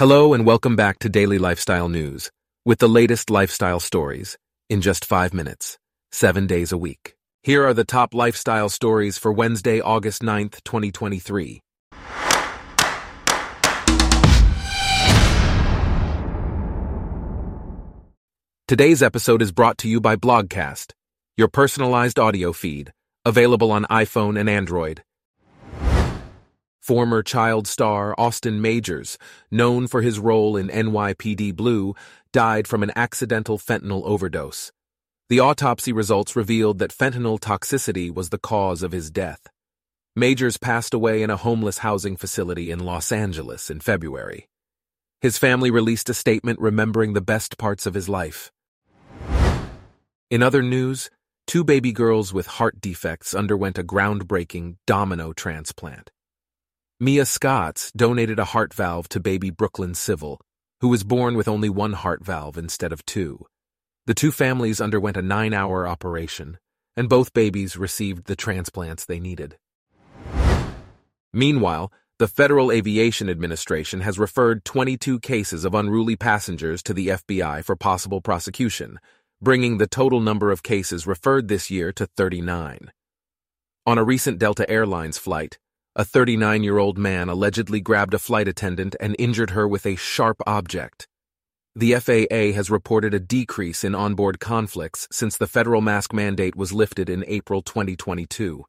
Hello 0.00 0.32
and 0.32 0.46
welcome 0.46 0.76
back 0.76 0.98
to 1.00 1.10
Daily 1.10 1.36
Lifestyle 1.36 1.90
News 1.90 2.30
with 2.64 2.78
the 2.78 2.88
latest 2.88 3.28
lifestyle 3.28 3.80
stories 3.80 4.38
in 4.70 4.80
just 4.80 5.04
five 5.04 5.34
minutes, 5.34 5.76
seven 6.10 6.46
days 6.46 6.72
a 6.72 6.78
week. 6.78 7.12
Here 7.42 7.66
are 7.66 7.74
the 7.74 7.84
top 7.84 8.14
lifestyle 8.14 8.70
stories 8.70 9.18
for 9.18 9.30
Wednesday, 9.30 9.78
August 9.78 10.22
9th, 10.22 10.64
2023. 10.64 11.60
Today's 18.66 19.02
episode 19.02 19.42
is 19.42 19.52
brought 19.52 19.76
to 19.76 19.86
you 19.86 20.00
by 20.00 20.16
Blogcast, 20.16 20.92
your 21.36 21.48
personalized 21.48 22.18
audio 22.18 22.54
feed, 22.54 22.90
available 23.26 23.70
on 23.70 23.84
iPhone 23.90 24.40
and 24.40 24.48
Android. 24.48 25.02
Former 26.80 27.22
child 27.22 27.66
star 27.66 28.14
Austin 28.16 28.62
Majors, 28.62 29.18
known 29.50 29.86
for 29.86 30.00
his 30.00 30.18
role 30.18 30.56
in 30.56 30.68
NYPD 30.68 31.54
Blue, 31.54 31.94
died 32.32 32.66
from 32.66 32.82
an 32.82 32.90
accidental 32.96 33.58
fentanyl 33.58 34.02
overdose. 34.04 34.72
The 35.28 35.40
autopsy 35.40 35.92
results 35.92 36.34
revealed 36.34 36.78
that 36.78 36.96
fentanyl 36.96 37.38
toxicity 37.38 38.12
was 38.12 38.30
the 38.30 38.38
cause 38.38 38.82
of 38.82 38.92
his 38.92 39.10
death. 39.10 39.46
Majors 40.16 40.56
passed 40.56 40.94
away 40.94 41.22
in 41.22 41.28
a 41.28 41.36
homeless 41.36 41.78
housing 41.78 42.16
facility 42.16 42.70
in 42.70 42.80
Los 42.80 43.12
Angeles 43.12 43.70
in 43.70 43.80
February. 43.80 44.48
His 45.20 45.36
family 45.36 45.70
released 45.70 46.08
a 46.08 46.14
statement 46.14 46.58
remembering 46.60 47.12
the 47.12 47.20
best 47.20 47.58
parts 47.58 47.84
of 47.84 47.92
his 47.92 48.08
life. 48.08 48.50
In 50.30 50.42
other 50.42 50.62
news, 50.62 51.10
two 51.46 51.62
baby 51.62 51.92
girls 51.92 52.32
with 52.32 52.46
heart 52.46 52.80
defects 52.80 53.34
underwent 53.34 53.76
a 53.76 53.84
groundbreaking 53.84 54.76
domino 54.86 55.34
transplant. 55.34 56.10
Mia 57.02 57.24
Scotts 57.24 57.90
donated 57.92 58.38
a 58.38 58.44
heart 58.44 58.74
valve 58.74 59.08
to 59.08 59.20
baby 59.20 59.48
Brooklyn 59.48 59.94
Civil, 59.94 60.38
who 60.82 60.88
was 60.88 61.02
born 61.02 61.34
with 61.34 61.48
only 61.48 61.70
one 61.70 61.94
heart 61.94 62.22
valve 62.22 62.58
instead 62.58 62.92
of 62.92 63.06
two. 63.06 63.46
The 64.04 64.12
two 64.12 64.30
families 64.30 64.82
underwent 64.82 65.16
a 65.16 65.22
nine 65.22 65.54
hour 65.54 65.88
operation, 65.88 66.58
and 66.98 67.08
both 67.08 67.32
babies 67.32 67.78
received 67.78 68.26
the 68.26 68.36
transplants 68.36 69.06
they 69.06 69.18
needed. 69.18 69.56
Meanwhile, 71.32 71.90
the 72.18 72.28
Federal 72.28 72.70
Aviation 72.70 73.30
Administration 73.30 74.02
has 74.02 74.18
referred 74.18 74.66
22 74.66 75.20
cases 75.20 75.64
of 75.64 75.74
unruly 75.74 76.16
passengers 76.16 76.82
to 76.82 76.92
the 76.92 77.08
FBI 77.08 77.64
for 77.64 77.76
possible 77.76 78.20
prosecution, 78.20 78.98
bringing 79.40 79.78
the 79.78 79.86
total 79.86 80.20
number 80.20 80.50
of 80.50 80.62
cases 80.62 81.06
referred 81.06 81.48
this 81.48 81.70
year 81.70 81.92
to 81.92 82.04
39. 82.04 82.92
On 83.86 83.96
a 83.96 84.04
recent 84.04 84.38
Delta 84.38 84.68
Airlines 84.68 85.16
flight, 85.16 85.58
a 85.96 86.04
39 86.04 86.62
year 86.62 86.78
old 86.78 86.96
man 86.96 87.28
allegedly 87.28 87.80
grabbed 87.80 88.14
a 88.14 88.18
flight 88.18 88.46
attendant 88.46 88.94
and 89.00 89.16
injured 89.18 89.50
her 89.50 89.66
with 89.66 89.84
a 89.84 89.96
sharp 89.96 90.36
object. 90.46 91.08
The 91.74 91.94
FAA 91.94 92.56
has 92.56 92.70
reported 92.70 93.12
a 93.12 93.20
decrease 93.20 93.82
in 93.82 93.94
onboard 93.94 94.38
conflicts 94.38 95.08
since 95.10 95.36
the 95.36 95.48
federal 95.48 95.80
mask 95.80 96.12
mandate 96.12 96.54
was 96.54 96.72
lifted 96.72 97.10
in 97.10 97.24
April 97.26 97.62
2022. 97.62 98.64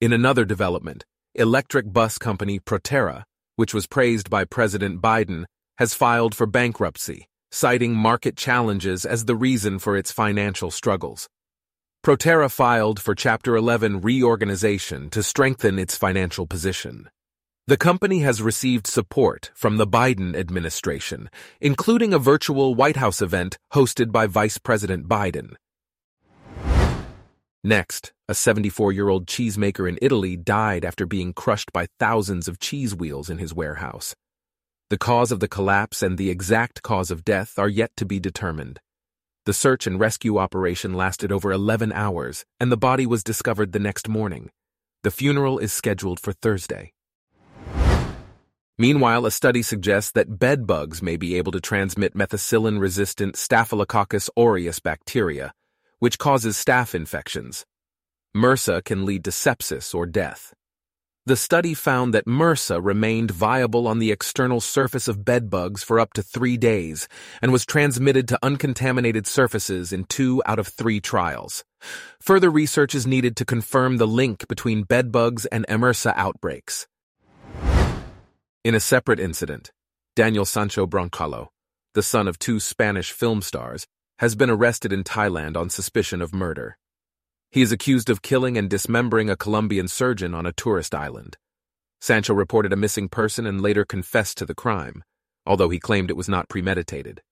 In 0.00 0.12
another 0.12 0.44
development, 0.44 1.04
electric 1.34 1.92
bus 1.92 2.16
company 2.16 2.58
Proterra, 2.58 3.24
which 3.56 3.74
was 3.74 3.86
praised 3.86 4.30
by 4.30 4.44
President 4.44 5.02
Biden, 5.02 5.44
has 5.78 5.94
filed 5.94 6.34
for 6.34 6.46
bankruptcy, 6.46 7.26
citing 7.50 7.94
market 7.94 8.36
challenges 8.36 9.04
as 9.04 9.26
the 9.26 9.36
reason 9.36 9.78
for 9.78 9.96
its 9.96 10.10
financial 10.12 10.70
struggles. 10.70 11.28
Proterra 12.06 12.48
filed 12.48 13.00
for 13.00 13.16
Chapter 13.16 13.56
11 13.56 14.00
reorganization 14.00 15.10
to 15.10 15.24
strengthen 15.24 15.76
its 15.76 15.96
financial 15.96 16.46
position. 16.46 17.10
The 17.66 17.76
company 17.76 18.20
has 18.20 18.40
received 18.40 18.86
support 18.86 19.50
from 19.56 19.76
the 19.76 19.88
Biden 19.88 20.36
administration, 20.36 21.28
including 21.60 22.14
a 22.14 22.20
virtual 22.20 22.76
White 22.76 22.94
House 22.94 23.20
event 23.20 23.58
hosted 23.72 24.12
by 24.12 24.28
Vice 24.28 24.56
President 24.56 25.08
Biden. 25.08 25.54
Next, 27.64 28.12
a 28.28 28.36
74 28.36 28.92
year 28.92 29.08
old 29.08 29.26
cheesemaker 29.26 29.88
in 29.88 29.98
Italy 30.00 30.36
died 30.36 30.84
after 30.84 31.06
being 31.06 31.32
crushed 31.32 31.72
by 31.72 31.88
thousands 31.98 32.46
of 32.46 32.60
cheese 32.60 32.94
wheels 32.94 33.28
in 33.28 33.38
his 33.38 33.52
warehouse. 33.52 34.14
The 34.90 34.98
cause 34.98 35.32
of 35.32 35.40
the 35.40 35.48
collapse 35.48 36.04
and 36.04 36.16
the 36.16 36.30
exact 36.30 36.82
cause 36.82 37.10
of 37.10 37.24
death 37.24 37.58
are 37.58 37.68
yet 37.68 37.90
to 37.96 38.06
be 38.06 38.20
determined. 38.20 38.78
The 39.46 39.52
search 39.52 39.86
and 39.86 40.00
rescue 40.00 40.38
operation 40.38 40.94
lasted 40.94 41.30
over 41.30 41.52
11 41.52 41.92
hours, 41.92 42.44
and 42.58 42.72
the 42.72 42.76
body 42.76 43.06
was 43.06 43.22
discovered 43.22 43.70
the 43.70 43.78
next 43.78 44.08
morning. 44.08 44.50
The 45.04 45.12
funeral 45.12 45.60
is 45.60 45.72
scheduled 45.72 46.18
for 46.18 46.32
Thursday. 46.32 46.92
Meanwhile, 48.76 49.24
a 49.24 49.30
study 49.30 49.62
suggests 49.62 50.10
that 50.10 50.40
bed 50.40 50.66
bugs 50.66 51.00
may 51.00 51.16
be 51.16 51.36
able 51.36 51.52
to 51.52 51.60
transmit 51.60 52.16
methicillin 52.16 52.80
resistant 52.80 53.36
Staphylococcus 53.36 54.28
aureus 54.36 54.80
bacteria, 54.80 55.52
which 56.00 56.18
causes 56.18 56.56
staph 56.56 56.92
infections. 56.92 57.64
MRSA 58.36 58.84
can 58.84 59.06
lead 59.06 59.22
to 59.22 59.30
sepsis 59.30 59.94
or 59.94 60.06
death. 60.06 60.54
The 61.26 61.34
study 61.34 61.74
found 61.74 62.14
that 62.14 62.26
MRSA 62.26 62.78
remained 62.80 63.32
viable 63.32 63.88
on 63.88 63.98
the 63.98 64.12
external 64.12 64.60
surface 64.60 65.08
of 65.08 65.24
bedbugs 65.24 65.82
for 65.82 65.98
up 65.98 66.12
to 66.12 66.22
three 66.22 66.56
days 66.56 67.08
and 67.42 67.50
was 67.50 67.66
transmitted 67.66 68.28
to 68.28 68.38
uncontaminated 68.44 69.26
surfaces 69.26 69.92
in 69.92 70.04
two 70.04 70.40
out 70.46 70.60
of 70.60 70.68
three 70.68 71.00
trials. 71.00 71.64
Further 72.20 72.48
research 72.48 72.94
is 72.94 73.08
needed 73.08 73.34
to 73.38 73.44
confirm 73.44 73.96
the 73.96 74.06
link 74.06 74.46
between 74.46 74.84
bedbugs 74.84 75.46
and 75.46 75.66
MRSA 75.66 76.12
outbreaks. 76.14 76.86
In 78.64 78.76
a 78.76 78.80
separate 78.80 79.18
incident, 79.18 79.72
Daniel 80.14 80.44
Sancho 80.44 80.86
Bronchalo, 80.86 81.48
the 81.94 82.04
son 82.04 82.28
of 82.28 82.38
two 82.38 82.60
Spanish 82.60 83.10
film 83.10 83.42
stars, 83.42 83.88
has 84.20 84.36
been 84.36 84.48
arrested 84.48 84.92
in 84.92 85.02
Thailand 85.02 85.56
on 85.56 85.70
suspicion 85.70 86.22
of 86.22 86.32
murder. 86.32 86.78
He 87.50 87.62
is 87.62 87.72
accused 87.72 88.10
of 88.10 88.22
killing 88.22 88.58
and 88.58 88.68
dismembering 88.68 89.30
a 89.30 89.36
Colombian 89.36 89.88
surgeon 89.88 90.34
on 90.34 90.46
a 90.46 90.52
tourist 90.52 90.94
island. 90.94 91.36
Sancho 92.00 92.34
reported 92.34 92.72
a 92.72 92.76
missing 92.76 93.08
person 93.08 93.46
and 93.46 93.60
later 93.60 93.84
confessed 93.84 94.38
to 94.38 94.46
the 94.46 94.54
crime, 94.54 95.02
although 95.46 95.70
he 95.70 95.78
claimed 95.78 96.10
it 96.10 96.16
was 96.16 96.28
not 96.28 96.48
premeditated. 96.48 97.22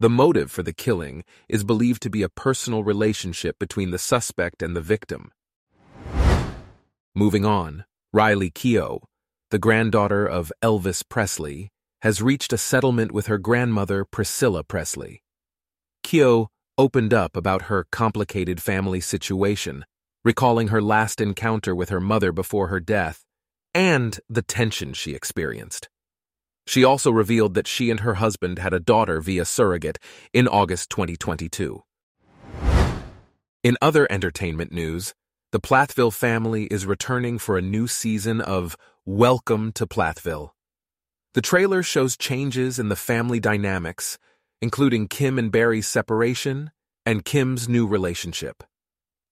The 0.00 0.10
motive 0.10 0.50
for 0.50 0.62
the 0.62 0.74
killing 0.74 1.24
is 1.48 1.64
believed 1.64 2.02
to 2.02 2.10
be 2.10 2.22
a 2.22 2.28
personal 2.28 2.84
relationship 2.84 3.58
between 3.58 3.92
the 3.92 3.98
suspect 3.98 4.62
and 4.62 4.76
the 4.76 4.82
victim. 4.82 5.30
Moving 7.14 7.46
on, 7.46 7.84
Riley 8.12 8.50
Keough, 8.50 9.00
the 9.50 9.58
granddaughter 9.58 10.26
of 10.26 10.52
Elvis 10.62 11.02
Presley, 11.08 11.70
has 12.02 12.20
reached 12.20 12.52
a 12.52 12.58
settlement 12.58 13.12
with 13.12 13.26
her 13.26 13.38
grandmother 13.38 14.04
Priscilla 14.04 14.62
Presley. 14.62 15.22
Keough 16.04 16.48
opened 16.78 17.14
up 17.14 17.36
about 17.36 17.62
her 17.62 17.86
complicated 17.90 18.62
family 18.62 19.00
situation, 19.00 19.84
recalling 20.24 20.68
her 20.68 20.82
last 20.82 21.20
encounter 21.20 21.74
with 21.74 21.88
her 21.88 22.00
mother 22.00 22.32
before 22.32 22.68
her 22.68 22.80
death, 22.80 23.24
and 23.74 24.20
the 24.28 24.42
tension 24.42 24.92
she 24.92 25.14
experienced. 25.14 25.88
She 26.66 26.84
also 26.84 27.10
revealed 27.10 27.54
that 27.54 27.68
she 27.68 27.90
and 27.90 28.00
her 28.00 28.14
husband 28.14 28.58
had 28.58 28.74
a 28.74 28.80
daughter 28.80 29.20
via 29.20 29.44
surrogate 29.44 29.98
in 30.32 30.48
August 30.48 30.90
2022. 30.90 31.82
In 33.62 33.76
other 33.80 34.06
entertainment 34.10 34.72
news, 34.72 35.14
the 35.52 35.60
Plathville 35.60 36.10
family 36.10 36.64
is 36.64 36.86
returning 36.86 37.38
for 37.38 37.56
a 37.56 37.62
new 37.62 37.86
season 37.86 38.40
of 38.40 38.76
Welcome 39.04 39.72
to 39.72 39.86
Plathville. 39.86 40.54
The 41.34 41.42
trailer 41.42 41.82
shows 41.82 42.16
changes 42.16 42.78
in 42.78 42.88
the 42.88 42.96
family 42.96 43.40
dynamics 43.40 44.18
including 44.60 45.08
Kim 45.08 45.38
and 45.38 45.52
Barry's 45.52 45.86
separation 45.86 46.70
and 47.04 47.24
Kim's 47.24 47.68
new 47.68 47.86
relationship. 47.86 48.62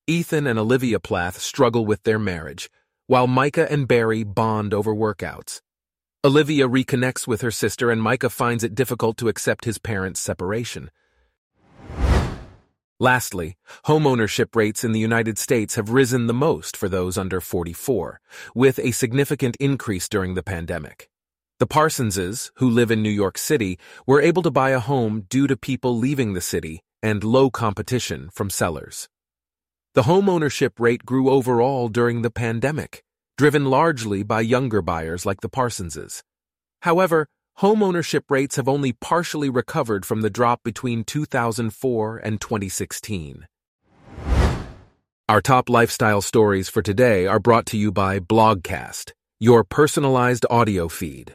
Ethan 0.06 0.46
and 0.46 0.58
Olivia 0.58 1.00
Plath 1.00 1.40
struggle 1.40 1.86
with 1.86 2.02
their 2.02 2.18
marriage, 2.18 2.70
while 3.06 3.26
Micah 3.26 3.70
and 3.70 3.88
Barry 3.88 4.22
bond 4.22 4.74
over 4.74 4.94
workouts. 4.94 5.60
Olivia 6.24 6.68
reconnects 6.68 7.26
with 7.26 7.40
her 7.42 7.50
sister, 7.50 7.90
and 7.90 8.00
Micah 8.00 8.30
finds 8.30 8.64
it 8.64 8.74
difficult 8.74 9.16
to 9.18 9.28
accept 9.28 9.64
his 9.64 9.78
parents' 9.78 10.20
separation. 10.20 10.90
Lastly, 13.00 13.56
homeownership 13.86 14.54
rates 14.54 14.84
in 14.84 14.92
the 14.92 15.00
United 15.00 15.36
States 15.36 15.74
have 15.74 15.90
risen 15.90 16.26
the 16.26 16.32
most 16.32 16.76
for 16.76 16.88
those 16.88 17.18
under 17.18 17.40
44, 17.40 18.20
with 18.54 18.78
a 18.78 18.92
significant 18.92 19.56
increase 19.58 20.08
during 20.08 20.34
the 20.34 20.42
pandemic. 20.42 21.10
The 21.64 21.68
Parsonses, 21.68 22.52
who 22.56 22.68
live 22.68 22.90
in 22.90 23.02
New 23.02 23.08
York 23.08 23.38
City, 23.38 23.78
were 24.06 24.20
able 24.20 24.42
to 24.42 24.50
buy 24.50 24.68
a 24.72 24.78
home 24.78 25.22
due 25.30 25.46
to 25.46 25.56
people 25.56 25.96
leaving 25.96 26.34
the 26.34 26.42
city 26.42 26.82
and 27.02 27.24
low 27.24 27.48
competition 27.48 28.28
from 28.34 28.50
sellers. 28.50 29.08
The 29.94 30.02
homeownership 30.02 30.78
rate 30.78 31.06
grew 31.06 31.30
overall 31.30 31.88
during 31.88 32.20
the 32.20 32.30
pandemic, 32.30 33.02
driven 33.38 33.64
largely 33.64 34.22
by 34.22 34.42
younger 34.42 34.82
buyers 34.82 35.24
like 35.24 35.40
the 35.40 35.48
Parsonses. 35.48 36.22
However, 36.82 37.28
homeownership 37.60 38.24
rates 38.28 38.56
have 38.56 38.68
only 38.68 38.92
partially 38.92 39.48
recovered 39.48 40.04
from 40.04 40.20
the 40.20 40.28
drop 40.28 40.60
between 40.64 41.02
2004 41.02 42.18
and 42.18 42.42
2016. 42.42 43.46
Our 45.30 45.40
top 45.40 45.70
lifestyle 45.70 46.20
stories 46.20 46.68
for 46.68 46.82
today 46.82 47.26
are 47.26 47.40
brought 47.40 47.64
to 47.68 47.78
you 47.78 47.90
by 47.90 48.18
Blogcast, 48.18 49.12
your 49.40 49.64
personalized 49.64 50.44
audio 50.50 50.88
feed. 50.88 51.34